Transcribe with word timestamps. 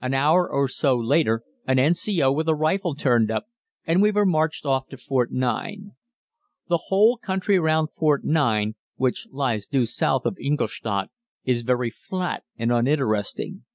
An 0.00 0.12
hour 0.12 0.50
or 0.50 0.66
so 0.66 0.96
later 0.98 1.44
an 1.68 1.78
N.C.O. 1.78 2.32
with 2.32 2.48
a 2.48 2.54
rifle 2.56 2.96
turned 2.96 3.30
up, 3.30 3.46
and 3.84 4.02
we 4.02 4.10
were 4.10 4.26
marched 4.26 4.66
off 4.66 4.88
to 4.88 4.96
Fort 4.96 5.30
9. 5.30 5.92
The 6.66 6.80
whole 6.88 7.16
country 7.16 7.60
round 7.60 7.90
Fort 7.96 8.24
9, 8.24 8.74
which 8.96 9.28
lies 9.30 9.66
due 9.66 9.86
south 9.86 10.26
of 10.26 10.36
Ingolstadt, 10.40 11.10
is 11.44 11.62
very 11.62 11.90
flat 11.90 12.42
and 12.56 12.72
uninteresting. 12.72 13.66